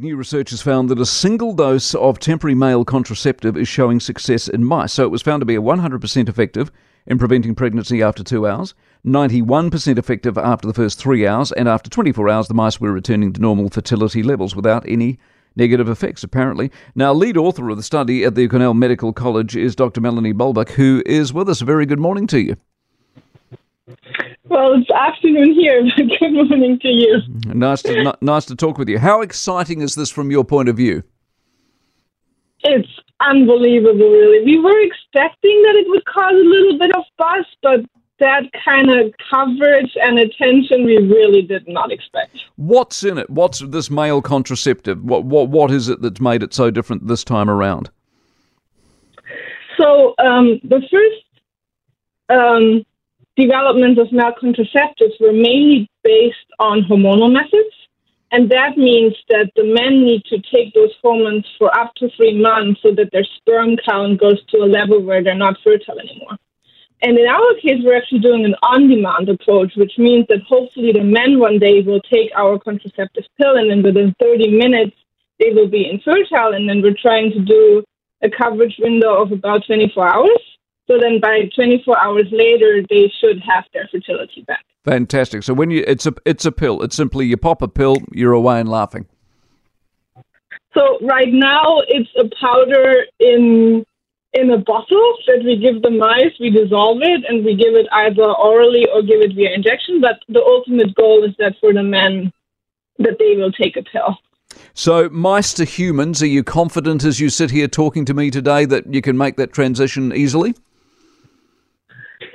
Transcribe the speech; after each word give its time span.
New 0.00 0.16
research 0.16 0.48
has 0.48 0.62
found 0.62 0.88
that 0.88 0.98
a 0.98 1.04
single 1.04 1.52
dose 1.52 1.94
of 1.94 2.18
temporary 2.18 2.54
male 2.54 2.86
contraceptive 2.86 3.54
is 3.54 3.68
showing 3.68 4.00
success 4.00 4.48
in 4.48 4.64
mice. 4.64 4.94
So 4.94 5.04
it 5.04 5.10
was 5.10 5.20
found 5.20 5.42
to 5.42 5.44
be 5.44 5.56
a 5.56 5.60
100% 5.60 6.26
effective 6.26 6.72
in 7.06 7.18
preventing 7.18 7.54
pregnancy 7.54 8.02
after 8.02 8.24
two 8.24 8.46
hours, 8.46 8.72
91% 9.04 9.98
effective 9.98 10.38
after 10.38 10.66
the 10.66 10.72
first 10.72 10.98
three 10.98 11.26
hours, 11.26 11.52
and 11.52 11.68
after 11.68 11.90
24 11.90 12.30
hours, 12.30 12.48
the 12.48 12.54
mice 12.54 12.80
were 12.80 12.92
returning 12.92 13.30
to 13.34 13.42
normal 13.42 13.68
fertility 13.68 14.22
levels 14.22 14.56
without 14.56 14.88
any 14.88 15.18
negative 15.54 15.90
effects, 15.90 16.24
apparently. 16.24 16.70
Now, 16.94 17.12
lead 17.12 17.36
author 17.36 17.68
of 17.68 17.76
the 17.76 17.82
study 17.82 18.24
at 18.24 18.34
the 18.34 18.48
Cornell 18.48 18.72
Medical 18.72 19.12
College 19.12 19.54
is 19.54 19.76
Dr. 19.76 20.00
Melanie 20.00 20.32
Balbach, 20.32 20.70
who 20.70 21.02
is 21.04 21.34
with 21.34 21.50
us. 21.50 21.60
Very 21.60 21.84
good 21.84 22.00
morning 22.00 22.26
to 22.28 22.40
you. 22.40 22.56
Well, 24.50 24.74
it's 24.74 24.90
afternoon 24.90 25.54
here, 25.54 25.84
but 25.96 26.06
good 26.18 26.32
morning 26.32 26.76
to 26.80 26.88
you. 26.88 27.20
Nice 27.46 27.82
to, 27.82 27.96
n- 27.96 28.12
nice 28.20 28.44
to 28.46 28.56
talk 28.56 28.78
with 28.78 28.88
you. 28.88 28.98
How 28.98 29.20
exciting 29.22 29.80
is 29.80 29.94
this 29.94 30.10
from 30.10 30.32
your 30.32 30.44
point 30.44 30.68
of 30.68 30.76
view? 30.76 31.04
It's 32.64 32.88
unbelievable, 33.20 34.10
really. 34.10 34.44
We 34.44 34.58
were 34.58 34.80
expecting 34.80 35.62
that 35.62 35.76
it 35.76 35.88
would 35.88 36.04
cause 36.04 36.32
a 36.32 36.34
little 36.34 36.78
bit 36.80 36.90
of 36.96 37.04
buzz, 37.16 37.46
but 37.62 37.80
that 38.18 38.42
kind 38.64 38.90
of 38.90 39.14
coverage 39.30 39.92
and 40.02 40.18
attention 40.18 40.84
we 40.84 40.96
really 40.96 41.42
did 41.42 41.68
not 41.68 41.92
expect. 41.92 42.36
What's 42.56 43.04
in 43.04 43.18
it? 43.18 43.30
What's 43.30 43.60
this 43.60 43.88
male 43.88 44.20
contraceptive? 44.20 45.02
What 45.02 45.24
what 45.24 45.48
what 45.48 45.70
is 45.70 45.88
it 45.88 46.02
that's 46.02 46.20
made 46.20 46.42
it 46.42 46.52
so 46.52 46.70
different 46.70 47.06
this 47.06 47.24
time 47.24 47.48
around? 47.48 47.88
So 49.78 50.14
um, 50.18 50.60
the 50.64 50.82
first 50.90 52.38
um, 52.38 52.84
development 53.40 53.98
of 53.98 54.12
male 54.12 54.32
contraceptives 54.40 55.20
were 55.20 55.32
mainly 55.32 55.88
based 56.04 56.50
on 56.58 56.82
hormonal 56.82 57.32
methods. 57.32 57.74
And 58.32 58.48
that 58.50 58.78
means 58.78 59.14
that 59.28 59.50
the 59.56 59.64
men 59.64 60.04
need 60.04 60.24
to 60.26 60.38
take 60.54 60.72
those 60.72 60.94
hormones 61.02 61.44
for 61.58 61.76
up 61.76 61.92
to 61.96 62.08
three 62.16 62.40
months 62.40 62.80
so 62.82 62.94
that 62.94 63.10
their 63.10 63.24
sperm 63.36 63.76
count 63.88 64.20
goes 64.20 64.44
to 64.50 64.58
a 64.58 64.70
level 64.78 65.02
where 65.02 65.22
they're 65.22 65.34
not 65.34 65.56
fertile 65.64 65.98
anymore. 65.98 66.36
And 67.02 67.18
in 67.18 67.26
our 67.26 67.54
case, 67.54 67.80
we're 67.82 67.96
actually 67.96 68.20
doing 68.20 68.44
an 68.44 68.54
on 68.62 68.88
demand 68.88 69.28
approach, 69.28 69.72
which 69.74 69.94
means 69.98 70.26
that 70.28 70.42
hopefully 70.42 70.92
the 70.92 71.02
men 71.02 71.40
one 71.40 71.58
day 71.58 71.80
will 71.80 72.00
take 72.02 72.30
our 72.36 72.58
contraceptive 72.58 73.24
pill 73.38 73.56
and 73.56 73.70
then 73.70 73.82
within 73.82 74.14
30 74.20 74.56
minutes 74.56 74.96
they 75.40 75.50
will 75.50 75.68
be 75.68 75.90
infertile. 75.90 76.52
And 76.52 76.68
then 76.68 76.82
we're 76.82 77.00
trying 77.00 77.32
to 77.32 77.40
do 77.40 77.82
a 78.22 78.28
coverage 78.30 78.76
window 78.78 79.22
of 79.22 79.32
about 79.32 79.66
24 79.66 80.06
hours. 80.06 80.49
So 80.90 80.98
then 80.98 81.20
by 81.20 81.48
24 81.54 81.96
hours 81.96 82.26
later, 82.32 82.82
they 82.90 83.12
should 83.20 83.40
have 83.48 83.62
their 83.72 83.88
fertility 83.92 84.42
back. 84.42 84.64
Fantastic. 84.84 85.44
So 85.44 85.54
when 85.54 85.70
you 85.70 85.84
it's 85.86 86.04
a 86.04 86.12
it's 86.24 86.44
a 86.44 86.50
pill. 86.50 86.82
It's 86.82 86.96
simply 86.96 87.26
you 87.26 87.36
pop 87.36 87.62
a 87.62 87.68
pill, 87.68 87.98
you're 88.10 88.32
away 88.32 88.58
and 88.58 88.68
laughing. 88.68 89.06
So 90.74 90.98
right 91.02 91.32
now 91.32 91.80
it's 91.86 92.10
a 92.18 92.28
powder 92.40 93.04
in 93.20 93.84
in 94.32 94.50
a 94.50 94.58
bottle 94.58 95.16
that 95.28 95.44
we 95.44 95.58
give 95.58 95.80
the 95.82 95.90
mice. 95.90 96.32
We 96.40 96.50
dissolve 96.50 96.98
it 97.02 97.24
and 97.28 97.44
we 97.44 97.54
give 97.54 97.76
it 97.76 97.86
either 97.92 98.24
orally 98.24 98.88
or 98.92 99.02
give 99.02 99.20
it 99.20 99.36
via 99.36 99.52
injection. 99.54 100.00
But 100.00 100.18
the 100.28 100.42
ultimate 100.42 100.96
goal 100.96 101.22
is 101.22 101.36
that 101.38 101.54
for 101.60 101.72
the 101.72 101.84
men, 101.84 102.32
that 102.98 103.16
they 103.20 103.36
will 103.36 103.52
take 103.52 103.76
a 103.76 103.84
pill. 103.84 104.18
So, 104.74 105.08
mice 105.10 105.54
to 105.54 105.64
humans, 105.64 106.20
are 106.20 106.26
you 106.26 106.42
confident 106.42 107.04
as 107.04 107.20
you 107.20 107.28
sit 107.28 107.52
here 107.52 107.68
talking 107.68 108.04
to 108.06 108.14
me 108.14 108.32
today 108.32 108.64
that 108.64 108.92
you 108.92 109.02
can 109.02 109.16
make 109.16 109.36
that 109.36 109.52
transition 109.52 110.12
easily? 110.12 110.54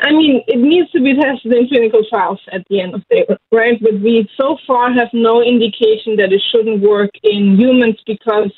I 0.01 0.11
mean, 0.11 0.41
it 0.47 0.59
needs 0.59 0.89
to 0.91 1.01
be 1.01 1.13
tested 1.13 1.53
in 1.53 1.67
clinical 1.67 2.01
trials 2.09 2.39
at 2.51 2.63
the 2.69 2.81
end 2.81 2.95
of 2.95 3.03
the 3.09 3.15
day, 3.15 3.37
right? 3.51 3.79
But 3.81 3.99
we 4.01 4.27
so 4.37 4.57
far 4.65 4.91
have 4.91 5.09
no 5.13 5.41
indication 5.41 6.15
that 6.17 6.33
it 6.33 6.41
shouldn't 6.51 6.81
work 6.81 7.11
in 7.23 7.57
humans 7.57 7.97
because 8.05 8.51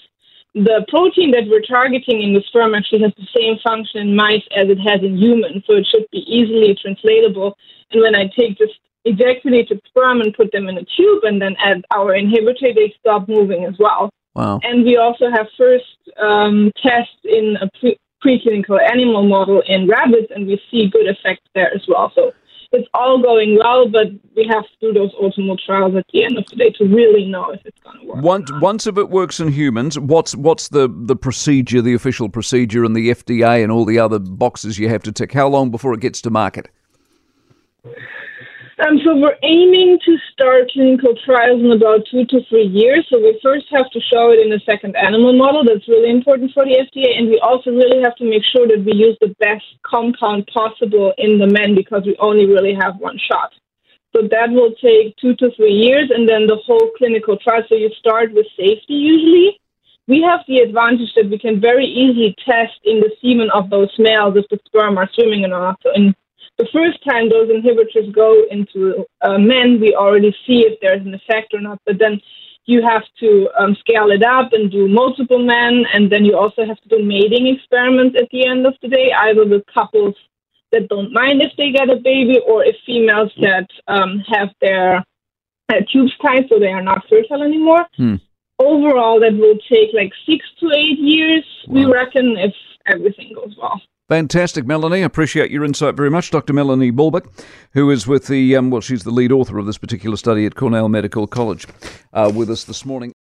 the 0.53 0.86
protein 0.88 1.31
that 1.31 1.47
we're 1.47 1.61
targeting 1.61 2.23
in 2.23 2.34
the 2.34 2.42
sperm 2.47 2.73
actually 2.73 3.02
has 3.02 3.14
the 3.17 3.28
same 3.36 3.58
function 3.64 4.02
in 4.02 4.16
mice 4.16 4.44
as 4.56 4.69
it 4.69 4.80
has 4.80 5.02
in 5.03 5.17
humans, 5.17 5.64
so 5.67 5.75
it 5.75 5.86
should 5.86 6.06
be 6.11 6.19
easily 6.19 6.75
translatable. 6.81 7.57
And 7.91 8.02
when 8.02 8.16
I 8.16 8.28
take 8.38 8.57
this 8.57 8.72
ejaculated 9.06 9.81
sperm 9.88 10.22
and 10.22 10.34
put 10.34 10.52
them 10.52 10.68
in 10.68 10.78
a 10.78 10.85
tube 10.85 11.23
and 11.23 11.41
then 11.41 11.56
add 11.63 11.84
our 11.91 12.13
inhibitor, 12.13 12.73
they 12.73 12.94
stop 13.00 13.28
moving 13.28 13.66
as 13.66 13.75
well. 13.79 14.09
Wow. 14.35 14.59
And 14.63 14.84
we 14.84 14.97
also 14.97 15.29
have 15.31 15.47
first 15.57 15.85
um, 16.22 16.72
tests 16.81 17.19
in 17.23 17.57
a 17.62 17.69
pre- 17.79 18.00
preclinical 18.23 18.79
animal 18.81 19.28
model 19.28 19.61
in 19.67 19.88
rabbits, 19.88 20.31
and 20.35 20.47
we 20.47 20.61
see 20.72 20.89
good 20.89 21.07
effects 21.07 21.47
there 21.53 21.73
as 21.73 21.81
well. 21.88 22.11
So 22.16 22.31
it's 22.72 22.88
all 22.94 23.22
going 23.22 23.57
well, 23.57 23.88
but 23.88 24.07
we 24.35 24.45
have 24.51 24.63
to 24.63 24.69
do 24.81 24.94
those 24.94 25.11
ultimate 25.22 25.59
trials 25.66 25.95
at 25.95 26.05
the 26.11 26.23
end 26.23 26.38
of 26.38 26.45
the 26.47 26.55
day 26.57 26.69
to 26.72 26.85
really 26.85 27.25
know 27.25 27.51
if 27.51 27.61
it's 27.66 27.79
going 27.81 28.00
to 28.00 28.05
work. 28.05 28.23
Once, 28.23 28.51
once 28.61 28.88
if 28.88 28.97
it 28.97 29.09
works 29.09 29.39
in 29.39 29.50
humans, 29.50 29.97
what's 29.97 30.35
what's 30.35 30.69
the, 30.69 30.89
the 30.94 31.16
procedure, 31.16 31.81
the 31.81 31.94
official 31.94 32.29
procedure, 32.29 32.83
and 32.83 32.95
the 32.95 33.09
FDA 33.09 33.63
and 33.63 33.72
all 33.72 33.85
the 33.85 34.00
other 34.00 34.19
boxes 34.19 34.78
you 34.78 34.89
have 34.89 35.03
to 35.03 35.11
tick? 35.11 35.31
How 35.34 35.47
long 35.47 35.72
before 35.72 35.94
it 35.94 36.01
gets 36.01 36.22
to 36.23 36.29
market? 36.29 36.69
Um, 38.80 39.00
so 39.04 39.16
we're 39.18 39.38
aiming 39.42 39.98
to 40.06 40.18
start 40.32 40.70
clinical 40.72 41.16
trials 41.26 41.62
in 41.62 41.72
about 41.72 42.06
two 42.12 42.26
to 42.26 42.46
three 42.48 42.68
years. 42.68 43.08
So 43.10 43.18
we 43.18 43.40
first 43.42 43.66
have 43.72 43.90
to 43.90 44.00
show 44.00 44.30
it 44.30 44.46
in 44.46 44.54
a 44.54 44.60
second 44.70 44.96
animal 44.96 45.34
model. 45.34 45.64
That's 45.66 45.88
really 45.88 46.12
important 46.12 46.54
for 46.54 46.64
the 46.64 46.78
FDA, 46.78 47.18
and 47.18 47.28
we 47.28 47.40
also 47.40 47.72
really 47.72 48.04
have 48.04 48.16
to 48.18 48.30
make 48.30 48.44
sure 48.46 48.68
that 48.68 48.86
we 48.86 48.94
use 48.94 49.18
the 49.20 49.34
best 49.40 49.66
compound 49.82 50.46
possible 50.54 51.12
in 51.18 51.40
the 51.40 51.48
men 51.48 51.74
because 51.74 52.04
we 52.06 52.16
only 52.20 52.46
really 52.46 52.76
have 52.76 52.98
one 52.98 53.18
shot. 53.18 53.52
So 54.16 54.28
that 54.30 54.52
will 54.52 54.74
take 54.80 55.18
two 55.18 55.34
to 55.38 55.50
three 55.56 55.74
years, 55.74 56.12
and 56.14 56.30
then 56.30 56.46
the 56.46 56.62
whole 56.64 56.92
clinical 57.00 57.36
trial. 57.36 57.64
So 57.70 57.74
you 57.74 57.90
start 57.98 58.32
with 58.32 58.46
safety 58.56 58.94
usually. 58.94 59.59
We 60.08 60.22
have 60.22 60.42
the 60.48 60.59
advantage 60.59 61.14
that 61.16 61.30
we 61.30 61.40
can 61.40 61.59
very 61.59 61.86
easily 61.86 62.36
test 62.46 62.78
in 62.86 63.02
the 63.02 63.12
semen 63.22 63.50
of 63.50 63.72
those 63.72 63.94
males 63.98 64.38
if 64.38 64.48
the 64.50 64.59
sperm 64.68 65.00
are 65.00 65.09
swimming 65.14 65.44
or 65.46 65.50
not. 65.50 65.80
So 65.82 65.92
in 65.94 66.16
the 66.57 66.68
first 66.73 67.03
time 67.07 67.29
those 67.29 67.50
inhibitors 67.50 68.13
go 68.13 68.44
into 68.50 69.06
uh, 69.22 69.38
men, 69.38 69.79
we 69.79 69.95
already 69.95 70.35
see 70.45 70.62
if 70.62 70.79
there's 70.81 71.06
an 71.06 71.13
effect 71.13 71.53
or 71.53 71.62
not. 71.62 71.79
But 71.85 72.00
then 72.00 72.19
you 72.66 72.81
have 72.81 73.03
to 73.19 73.50
um, 73.59 73.75
scale 73.79 74.12
it 74.12 74.23
up 74.23 74.53
and 74.53 74.72
do 74.72 74.88
multiple 74.88 75.40
men, 75.40 75.85
and 75.94 76.12
then 76.12 76.25
you 76.25 76.38
also 76.38 76.66
have 76.66 76.79
to 76.81 76.90
do 76.90 77.03
mating 77.03 77.47
experiments 77.47 78.17
at 78.19 78.29
the 78.31 78.46
end 78.46 78.66
of 78.66 78.73
the 78.81 78.90
day, 78.90 79.12
either 79.13 79.46
with 79.46 79.63
couples 79.73 80.16
that 80.72 80.90
don't 80.90 81.13
mind 81.13 81.41
if 81.41 81.51
they 81.57 81.72
get 81.72 81.90
a 81.90 81.96
baby, 81.96 82.40
or 82.46 82.63
if 82.63 82.75
females 82.85 83.31
that 83.40 83.67
um, 83.88 84.22
have 84.28 84.50
their 84.59 84.97
uh, 85.69 85.81
tubes 85.91 86.12
tied 86.22 86.46
so 86.50 86.59
they 86.59 86.72
are 86.72 86.81
not 86.81 87.03
fertile 87.09 87.44
anymore. 87.44 87.85
Hmm. 87.96 88.16
Overall, 88.59 89.19
that 89.19 89.34
will 89.34 89.57
take 89.72 89.94
like 89.94 90.12
six 90.25 90.44
to 90.59 90.72
eight 90.75 91.00
years, 91.00 91.46
we 91.67 91.85
reckon, 91.85 92.35
if 92.38 92.53
everything 92.88 93.31
goes 93.34 93.56
well. 93.62 93.79
Fantastic, 94.09 94.66
Melanie. 94.66 95.01
Appreciate 95.01 95.51
your 95.51 95.66
insight 95.66 95.95
very 95.95 96.09
much. 96.09 96.31
Dr. 96.31 96.53
Melanie 96.53 96.94
Balbach, 96.94 97.29
who 97.73 97.90
is 97.91 98.07
with 98.07 98.28
the, 98.28 98.56
um, 98.56 98.69
well, 98.69 98.79
she's 98.79 99.03
the 99.03 99.12
lead 99.12 99.34
author 99.34 99.57
of 99.57 99.66
this 99.66 99.78
particular 99.78 100.16
study 100.16 100.45
at 100.45 100.56
Cornell 100.56 100.88
Medical 100.88 101.28
College, 101.28 101.68
uh, 102.13 102.31
with 102.34 102.50
us 102.50 102.63
this 102.63 102.85
morning. 102.85 103.13